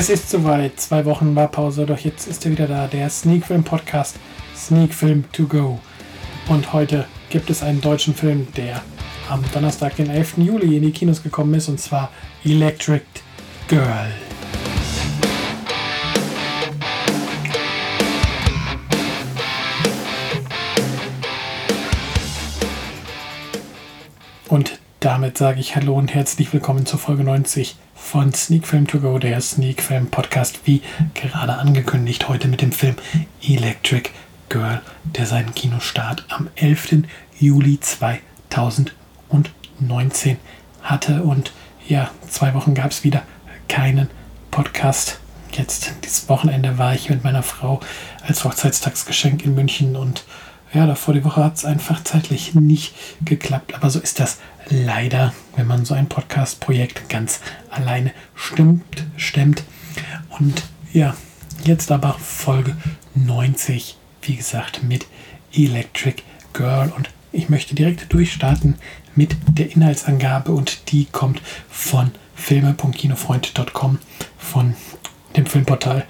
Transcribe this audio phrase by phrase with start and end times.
[0.00, 0.78] Es ist soweit.
[0.78, 2.86] Zwei Wochen war Pause, doch jetzt ist er wieder da.
[2.86, 4.14] Der Sneak Film Podcast
[4.54, 5.80] Sneak Film to Go.
[6.46, 8.80] Und heute gibt es einen deutschen Film, der
[9.28, 10.34] am Donnerstag, den 11.
[10.36, 12.12] Juli in die Kinos gekommen ist, und zwar
[12.44, 13.02] Electric
[13.66, 14.12] Girl.
[24.46, 27.74] Und damit sage ich Hallo und herzlich willkommen zur Folge 90
[28.08, 30.80] von Sneak Film To Go, der Sneak Film Podcast, wie
[31.12, 32.96] gerade angekündigt, heute mit dem Film
[33.42, 34.08] Electric
[34.48, 37.02] Girl, der seinen Kinostart am 11.
[37.38, 40.38] Juli 2019
[40.80, 41.22] hatte.
[41.22, 41.52] Und
[41.86, 43.24] ja, zwei Wochen gab es wieder
[43.68, 44.08] keinen
[44.50, 45.20] Podcast.
[45.52, 47.78] Jetzt, dieses Wochenende war ich mit meiner Frau
[48.26, 50.24] als Hochzeitstagsgeschenk in München und
[50.72, 53.74] ja, davor die Woche hat es einfach zeitlich nicht geklappt.
[53.74, 54.38] Aber so ist das
[54.68, 59.64] leider, wenn man so ein Podcast-Projekt ganz alleine stimmt, stemmt.
[60.38, 61.16] Und ja,
[61.64, 62.76] jetzt aber Folge
[63.14, 65.06] 90, wie gesagt, mit
[65.52, 66.92] Electric Girl.
[66.94, 68.76] Und ich möchte direkt durchstarten
[69.14, 73.98] mit der Inhaltsangabe und die kommt von filme.kinofreund.com,
[74.38, 74.76] von
[75.36, 76.06] dem Filmportal,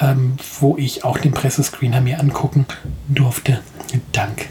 [0.00, 2.66] ähm, wo ich auch den Pressescreener mir angucken
[3.08, 3.60] durfte
[4.12, 4.48] dank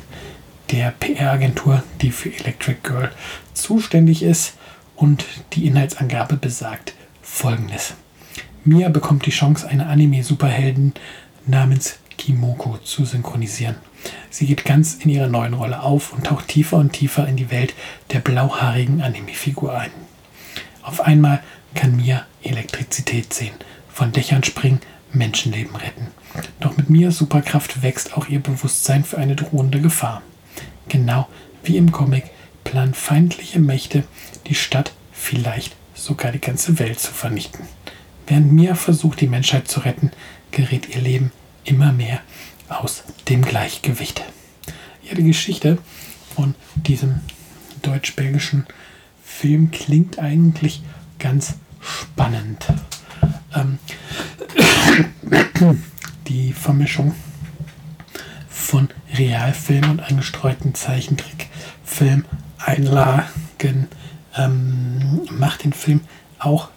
[0.71, 3.11] der PR-Agentur, die für Electric Girl
[3.53, 4.55] zuständig ist.
[4.95, 7.95] Und die Inhaltsangabe besagt folgendes.
[8.63, 10.93] Mia bekommt die Chance, eine Anime-Superhelden
[11.45, 13.75] namens Kimoko zu synchronisieren.
[14.29, 17.51] Sie geht ganz in ihrer neuen Rolle auf und taucht tiefer und tiefer in die
[17.51, 17.73] Welt
[18.11, 19.91] der blauhaarigen Anime-Figur ein.
[20.81, 21.43] Auf einmal
[21.73, 23.55] kann Mia Elektrizität sehen,
[23.89, 24.79] von Dächern springen,
[25.15, 26.07] Menschenleben retten.
[26.59, 30.21] Doch mit Mias Superkraft wächst auch ihr Bewusstsein für eine drohende Gefahr.
[30.89, 31.27] Genau
[31.63, 32.25] wie im Comic
[32.63, 34.03] planen feindliche Mächte,
[34.47, 37.65] die Stadt, vielleicht sogar die ganze Welt zu vernichten.
[38.27, 40.11] Während Mia versucht, die Menschheit zu retten,
[40.51, 41.31] gerät ihr Leben
[41.63, 42.21] immer mehr
[42.69, 44.23] aus dem Gleichgewicht.
[45.03, 45.77] Ja, die Geschichte
[46.35, 47.21] von diesem
[47.81, 48.65] deutsch-belgischen
[49.23, 50.81] Film klingt eigentlich
[51.19, 52.65] ganz spannend.
[53.55, 53.79] Ähm,
[56.27, 57.15] die Vermischung
[58.49, 62.25] von Realfilm und eingestreuten Zeichentrickfilm
[62.57, 63.87] Einlagen
[64.35, 66.01] ähm, macht den Film
[66.39, 66.69] auch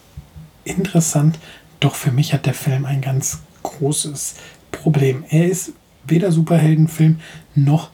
[0.63, 1.39] interessant.
[1.79, 4.35] Doch für mich hat der Film ein ganz großes
[4.71, 5.23] Problem.
[5.29, 5.73] Er ist
[6.05, 7.19] weder Superheldenfilm
[7.55, 7.89] noch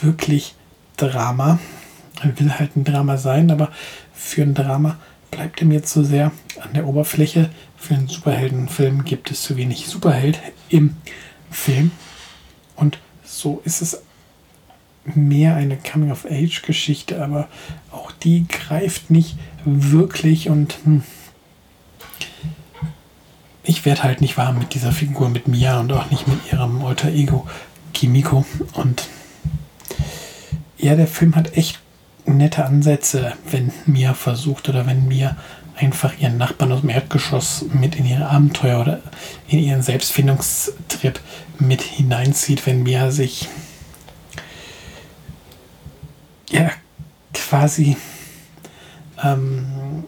[0.00, 0.54] wirklich
[0.96, 1.58] Drama.
[2.22, 3.70] Er will halt ein Drama sein, aber
[4.14, 4.98] für ein Drama
[5.30, 7.50] bleibt er mir zu sehr an der Oberfläche.
[7.82, 10.38] Für einen Superheldenfilm gibt es zu wenig Superheld
[10.68, 10.94] im
[11.50, 11.90] Film.
[12.76, 14.02] Und so ist es
[15.04, 17.48] mehr eine Coming-of-Age-Geschichte, aber
[17.90, 21.02] auch die greift nicht wirklich und hm,
[23.64, 26.84] ich werde halt nicht warm mit dieser Figur, mit Mia und auch nicht mit ihrem
[26.84, 27.48] Alter Ego
[27.92, 28.46] Kimiko.
[28.74, 29.08] Und
[30.78, 31.81] ja, der Film hat echt
[32.26, 35.36] nette Ansätze, wenn Mia versucht oder wenn Mia
[35.76, 39.00] einfach ihren Nachbarn aus dem Erdgeschoss mit in ihre Abenteuer oder
[39.48, 41.20] in ihren Selbstfindungstrip
[41.58, 43.48] mit hineinzieht, wenn Mia sich
[46.50, 46.70] ja
[47.32, 47.96] quasi
[49.22, 50.04] ähm,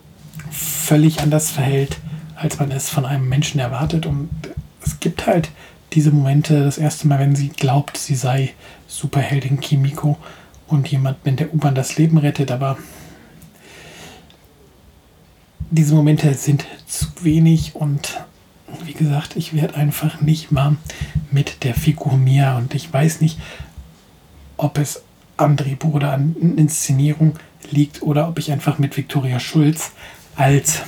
[0.51, 1.99] völlig anders verhält,
[2.37, 4.07] als man es von einem Menschen erwartet.
[4.07, 4.29] Und
[4.85, 5.51] es gibt halt
[5.93, 8.53] diese Momente, das erste Mal, wenn sie glaubt, sie sei
[8.87, 10.19] Superheldin Kimiko
[10.67, 12.79] und jemand mit der U-Bahn das Leben rettet, aber
[15.71, 18.25] diese Momente sind zu wenig und
[18.85, 20.79] wie gesagt, ich werde einfach nicht warm
[21.31, 23.39] mit der Figur Mia und ich weiß nicht,
[24.57, 25.03] ob es
[25.37, 27.35] am Drehbuch oder an Inszenierung
[27.71, 29.93] liegt oder ob ich einfach mit Viktoria Schulz
[30.37, 30.83] als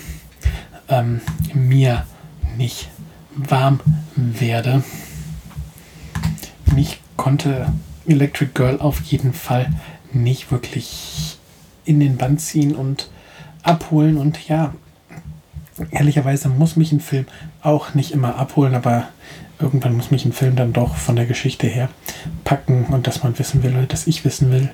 [0.88, 1.20] ähm,
[1.52, 2.06] Mia
[2.56, 2.88] nicht
[3.34, 3.80] warm
[4.14, 4.82] werde.
[6.74, 7.72] Mich konnte
[8.06, 9.72] Electric Girl auf jeden Fall
[10.12, 11.38] nicht wirklich
[11.84, 13.10] in den Band ziehen und
[13.62, 14.18] abholen.
[14.18, 14.74] Und ja,
[15.90, 17.26] ehrlicherweise muss mich ein Film
[17.62, 19.08] auch nicht immer abholen, aber
[19.58, 21.88] irgendwann muss mich ein Film dann doch von der Geschichte her
[22.44, 24.70] packen und dass man wissen will oder dass ich wissen will,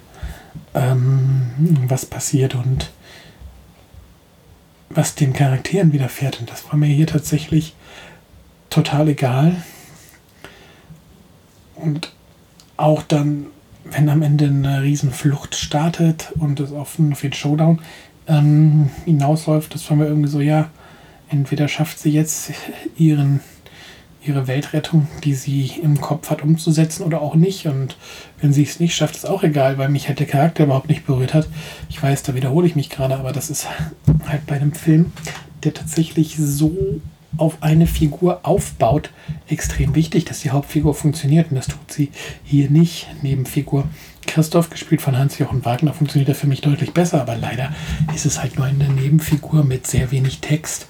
[0.74, 1.50] ähm,
[1.88, 2.90] was passiert und
[4.90, 6.40] was den Charakteren widerfährt.
[6.40, 7.74] Und das war mir hier tatsächlich
[8.70, 9.62] total egal.
[11.74, 12.12] Und
[12.76, 13.46] auch dann,
[13.84, 17.80] wenn am Ende eine Riesenflucht startet und es auf den Showdown
[18.28, 20.70] ähm, hinausläuft, das war mir irgendwie so, ja,
[21.28, 22.52] entweder schafft sie jetzt
[22.96, 23.40] ihren,
[24.24, 27.66] ihre Weltrettung, die sie im Kopf hat, umzusetzen oder auch nicht.
[27.66, 27.96] Und
[28.40, 31.06] wenn sie es nicht schafft, ist auch egal, weil mich halt der Charakter überhaupt nicht
[31.06, 31.48] berührt hat.
[31.88, 33.66] Ich weiß, da wiederhole ich mich gerade, aber das ist
[34.26, 35.12] halt bei einem Film,
[35.64, 37.00] der tatsächlich so
[37.36, 39.10] auf eine Figur aufbaut,
[39.48, 41.50] extrem wichtig, dass die Hauptfigur funktioniert.
[41.50, 42.10] Und das tut sie
[42.44, 43.08] hier nicht.
[43.22, 43.84] Nebenfigur
[44.26, 47.20] Christoph, gespielt von Hans-Jochen Wagner, funktioniert er für mich deutlich besser.
[47.20, 47.74] Aber leider
[48.14, 50.86] ist es halt nur eine Nebenfigur mit sehr wenig Text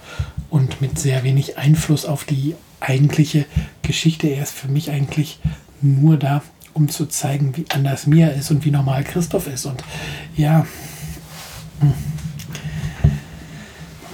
[0.51, 3.47] und mit sehr wenig Einfluss auf die eigentliche
[3.83, 4.27] Geschichte.
[4.29, 5.39] Er ist für mich eigentlich
[5.81, 6.43] nur da,
[6.75, 9.67] um zu zeigen, wie anders Mia ist und wie normal Christoph ist.
[9.67, 9.83] Und
[10.37, 10.67] ja,
[11.81, 11.95] hm.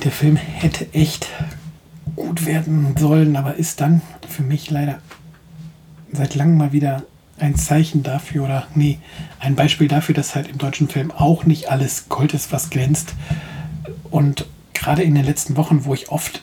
[0.04, 1.28] der Film hätte echt
[2.18, 4.98] gut werden sollen, aber ist dann für mich leider
[6.12, 7.04] seit langem mal wieder
[7.38, 8.98] ein Zeichen dafür oder nee,
[9.38, 13.14] ein Beispiel dafür, dass halt im deutschen Film auch nicht alles Gold ist, was glänzt.
[14.10, 16.42] Und gerade in den letzten Wochen, wo ich oft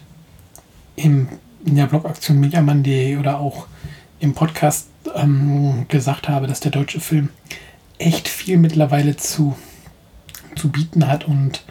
[0.95, 1.27] im,
[1.65, 3.67] in der Blogaktion Mediamann.de oder auch
[4.19, 7.29] im Podcast ähm, gesagt habe, dass der deutsche Film
[7.97, 9.55] echt viel mittlerweile zu,
[10.55, 11.63] zu bieten hat und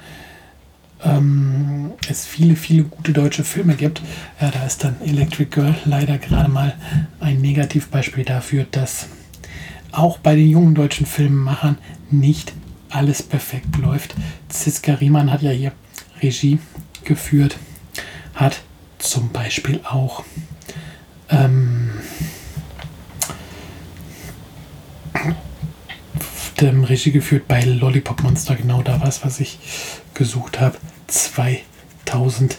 [1.04, 4.02] ähm, es viele, viele gute deutsche Filme gibt.
[4.40, 6.74] Ja, da ist dann Electric Girl leider gerade mal
[7.20, 9.08] ein Negativbeispiel dafür, dass
[9.92, 11.78] auch bei den jungen deutschen Filmemachern
[12.10, 12.52] nicht
[12.90, 14.14] alles perfekt läuft.
[14.48, 15.72] Ziska Riemann hat ja hier
[16.22, 16.58] Regie
[17.04, 17.58] geführt,
[18.34, 18.62] hat
[18.98, 20.24] zum Beispiel auch
[21.28, 21.90] ähm,
[26.62, 29.58] Regie geführt bei Lollipop Monster, genau da war es, was ich
[30.14, 30.78] gesucht habe.
[31.14, 32.58] 2001,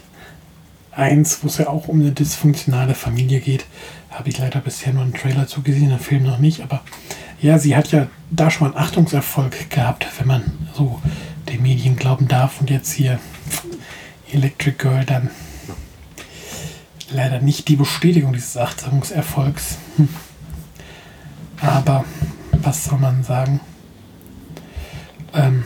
[1.43, 3.65] wo es ja auch um eine dysfunktionale Familie geht.
[4.09, 6.81] Habe ich leider bisher nur einen Trailer zugesehen, den Film noch nicht, aber
[7.41, 10.43] ja, sie hat ja da schon einen Achtungserfolg gehabt, wenn man
[10.73, 11.01] so
[11.49, 12.61] den Medien glauben darf.
[12.61, 13.19] Und jetzt hier
[14.31, 15.29] Electric Girl dann
[17.11, 19.77] leider nicht die Bestätigung dieses Achtungserfolgs.
[19.97, 20.09] Hm.
[21.61, 22.05] Aber
[22.51, 23.59] was soll man sagen?
[25.33, 25.63] Ähm,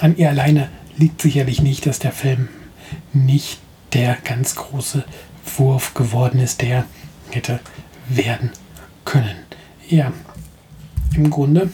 [0.00, 2.48] an ihr alleine liegt sicherlich nicht, dass der Film
[3.12, 3.58] nicht
[3.92, 5.04] der ganz große
[5.56, 6.84] Wurf geworden ist, der
[7.30, 7.60] hätte
[8.08, 8.50] werden
[9.04, 9.36] können.
[9.88, 10.12] Ja,
[11.14, 11.70] im Grunde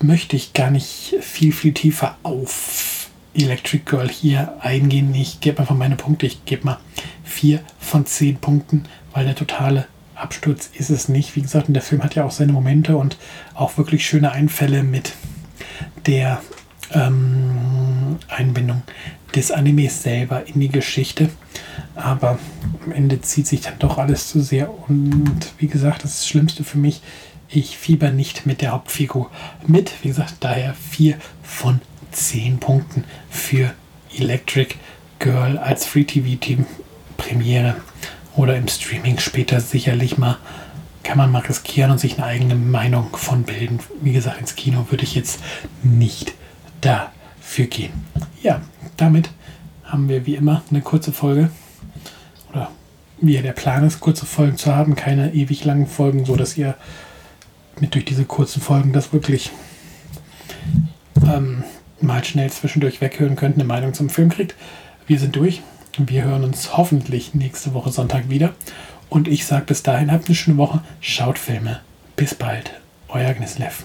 [0.00, 5.14] möchte ich gar nicht viel, viel tiefer auf Electric Girl hier eingehen.
[5.14, 6.26] Ich gebe einfach meine Punkte.
[6.26, 6.78] Ich gebe mal
[7.24, 11.34] 4 von 10 Punkten, weil der totale Absturz ist es nicht.
[11.34, 13.16] Wie gesagt, der Film hat ja auch seine Momente und
[13.54, 15.14] auch wirklich schöne Einfälle mit
[16.06, 16.40] der
[16.92, 18.82] ähm, Einbindung
[19.34, 21.30] des Animes selber in die Geschichte.
[21.94, 22.38] Aber
[22.84, 24.70] am Ende zieht sich dann doch alles zu sehr.
[24.88, 27.02] Und wie gesagt, das Schlimmste für mich,
[27.48, 29.30] ich fieber nicht mit der Hauptfigur
[29.66, 29.92] mit.
[30.02, 31.80] Wie gesagt, daher 4 von
[32.12, 33.72] 10 Punkten für
[34.16, 34.76] Electric
[35.18, 36.66] Girl als Free TV Team
[37.16, 37.76] Premiere
[38.36, 40.38] oder im Streaming später sicherlich mal
[41.04, 43.78] kann man mal riskieren und sich eine eigene Meinung von bilden.
[44.00, 45.40] Wie gesagt, ins Kino würde ich jetzt
[45.82, 46.34] nicht
[46.80, 47.92] dafür gehen.
[48.42, 48.62] Ja,
[48.96, 49.30] damit
[49.84, 51.50] haben wir wie immer eine kurze Folge.
[52.50, 52.70] Oder
[53.20, 56.56] wie ja der Plan ist, kurze Folgen zu haben, keine ewig langen Folgen, so dass
[56.56, 56.74] ihr
[57.78, 59.50] mit durch diese kurzen Folgen das wirklich
[61.22, 61.64] ähm,
[62.00, 64.54] mal schnell zwischendurch weghören könnt, eine Meinung zum Film kriegt.
[65.06, 65.62] Wir sind durch.
[65.96, 68.54] Wir hören uns hoffentlich nächste Woche Sonntag wieder.
[69.08, 71.80] Und ich sage bis dahin, habt eine schöne Woche, schaut Filme.
[72.16, 72.72] Bis bald,
[73.08, 73.84] euer Agnes Leff.